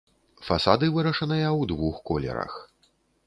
Фасады 0.47 0.85
вырашаныя 0.95 1.45
ў 1.49 1.61
двух 1.73 2.01
колерах. 2.13 2.53